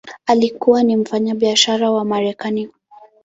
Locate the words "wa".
1.91-2.05